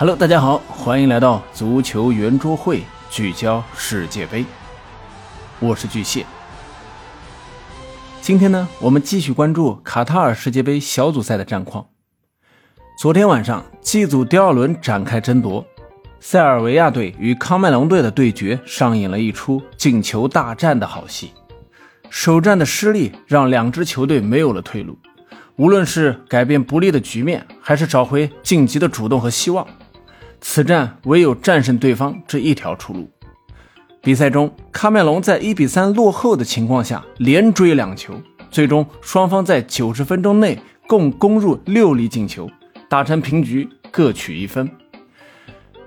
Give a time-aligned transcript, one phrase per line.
[0.00, 2.80] Hello，大家好，欢迎来到足球圆桌会，
[3.10, 4.46] 聚焦世界杯。
[5.58, 6.24] 我是巨蟹。
[8.22, 11.86] 今天呢，我们继续关注卡塔尔世界杯小组赛的战况。
[12.98, 15.66] 昨天晚上，G 组第二轮展开争夺，
[16.18, 21.32] 塞尔维亚队与康麦隆队的对决上演了一出进球大战的好戏。
[22.08, 24.96] 首战的失利让两支球队没有了退路，
[25.56, 29.66] 无论是改变不利的局面，还是找回晋级的主动和希望，
[30.40, 33.10] 此战唯有战胜对方这一条出路。
[34.02, 38.14] 比赛中，喀麦隆在一比三落后的情况下连追两球，
[38.50, 42.50] 最终双方在九十分钟内共攻入六粒进球，
[42.88, 44.70] 打成平局，各取一分。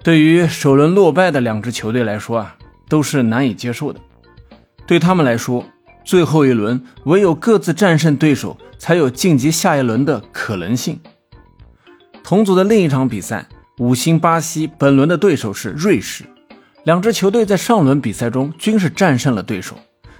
[0.03, 2.55] 对于首轮落败的两支球队来说啊，
[2.87, 3.99] 都是难以接受的。
[4.85, 5.65] 对他们来说，
[6.03, 10.99] 最后一轮，唯有各自战胜对手，才有晋级下一轮的可能性。
[12.21, 13.47] 同组的另一场比赛，
[13.83, 16.23] 五星巴西本轮的对手是瑞士。
[16.85, 19.75] 两支球队在上轮比赛中均是战胜了对手，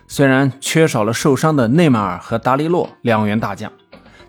[0.05, 3.71] 虽然缺少了受伤的内马尔和达利洛两员大将，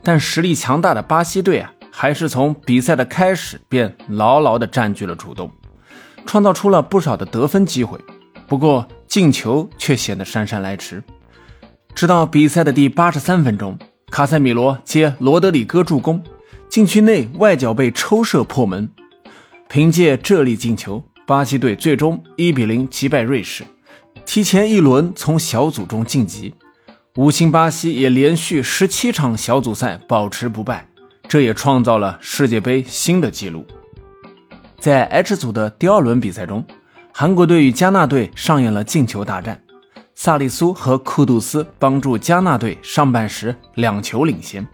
[0.05, 5.51] 但实力强大的巴西队啊，还是从比赛的开始便牢牢地占据了主动，
[6.25, 7.99] 创造出了不少的得分机会。
[8.47, 11.03] 不过进球却显得姗姗来迟。
[11.93, 13.77] 直到比赛的第八十三分钟，
[14.13, 16.23] 卡塞米罗接罗德里戈助攻，
[16.69, 18.89] 禁区内外脚背抽射破门。
[19.69, 23.65] 凭借这粒进球，巴西队最终一比零击败瑞士，
[24.25, 26.55] 提前一轮从小组中晋级。
[27.17, 30.89] 五星巴西也连续十七场小组赛保持不败，
[31.29, 33.65] 这也创造了世界杯新的纪录。
[34.79, 36.65] 在 H 组的第二轮比赛中，
[37.13, 39.61] 韩国队与加纳队上演了进球大战。
[40.17, 44.65] 萨利苏和库杜斯帮助加纳队上半时两球领先。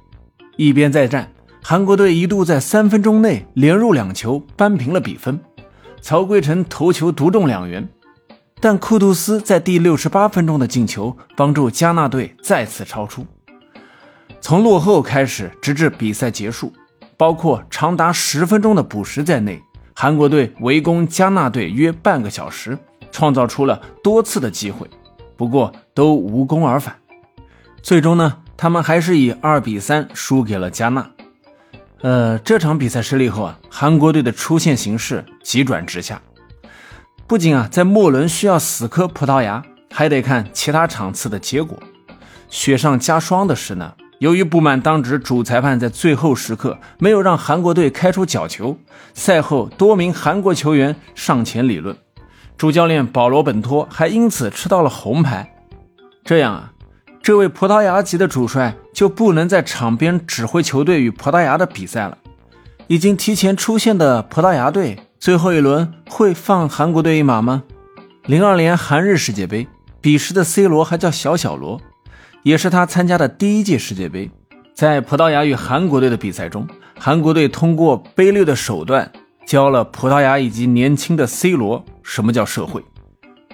[0.56, 1.32] 一边再战，
[1.62, 5.39] 韩国队一度在三分钟内连入两球，扳平了比分。
[6.00, 7.86] 曹圭成头球独中两元，
[8.61, 13.26] 但库杜斯在第六十八分钟的进球帮助加纳队再次超出。
[14.41, 16.72] 从落后开始，直至比赛结束，
[17.19, 19.62] 包括长达十分钟的补时在内，
[19.94, 22.76] 韩国队围攻加纳队约半个小时，
[23.12, 24.88] 创造出了多次的机会。
[25.37, 26.97] 不过都无功而返，
[27.82, 31.10] 最终呢，他们还是以二比三输给了加纳。
[32.03, 36.22] 呃，这场比赛失利后啊，韩国队的出线形势急转直下，
[37.27, 41.78] 不仅啊在末轮需要死磕葡萄牙，还得看其他场次的结果。
[42.49, 48.78] 雪上加霜的是呢，由于不满当值主裁判在最后时刻没有让韩国队开出角球，
[49.12, 51.94] 赛后多名韩国球员上前理论。
[52.56, 55.55] 主教练保罗·本托还因此吃到了红牌，
[56.25, 56.72] 这样啊，
[57.30, 62.18] 这位葡萄牙籍的主帅就不能在场边指挥球队与葡萄牙的比赛了。
[62.88, 67.62] 已经提前出线的葡萄牙队，最后一轮会放韩国队一马吗？
[68.24, 69.69] 零二年韩日世界杯，
[70.00, 71.80] 彼时的 C 罗还叫小小罗，
[72.42, 74.28] 也是他参加的第一届世界杯。
[74.74, 76.66] 在葡萄牙与韩国队的比赛中，
[76.98, 79.08] 韩国队通过卑劣的手段。
[79.46, 82.84] 教了葡萄牙以及年轻的 C 罗什么叫社会。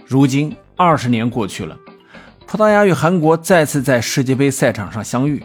[0.07, 1.77] 如今二十年过去了，
[2.49, 5.43] 葡萄牙与韩国再次在世界杯赛场上相遇。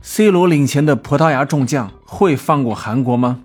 [0.00, 3.40] C 罗领衔的葡萄牙众将会放过韩国吗？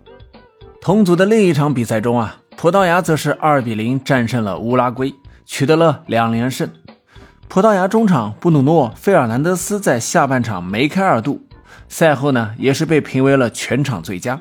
[0.80, 5.14] 同组的另一场比赛中啊，葡萄牙则是二比零战胜了乌拉圭，
[5.46, 6.70] 取得了两连胜。
[7.50, 11.42] 葡萄牙中场布鲁诺·费尔南德斯在下半场梅开二度，
[11.90, 14.40] 赛后呢也是被评为了全场最佳。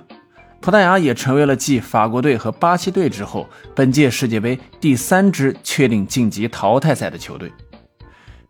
[0.60, 7.50] 葡萄牙也成为了继法国队和巴西队之后，本届世界杯第三支确定晋级淘汰赛的球队。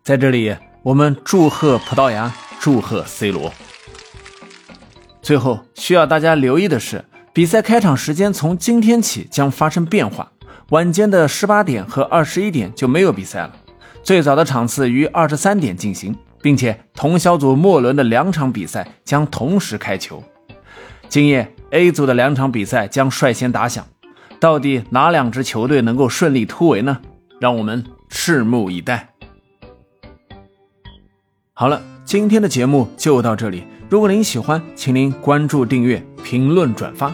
[0.03, 3.53] 在这里，我们祝贺葡萄牙，祝贺 C 罗。
[5.21, 10.29] 最后需要大家留意的是，比赛开场时间从今天起将发生变化，
[10.71, 13.55] 晚间的十八点和二十一点就没有比赛了，
[14.03, 20.21] 最早的场次于二十三点进行，并且同小组末轮的两场比赛将同时开球。
[21.07, 21.49] 今夜。
[21.71, 23.87] A 组的两场比赛将率先打响，
[24.39, 26.99] 到底哪两支球队能够顺利突围呢？
[27.39, 29.12] 让我们拭目以待。
[31.55, 33.63] 好了，今天的节目就到这里。
[33.87, 37.13] 如果您喜欢，请您关注、订阅、评论、转发。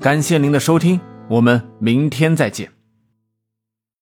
[0.00, 0.98] 感谢您的收听，
[1.28, 2.70] 我们明天再见。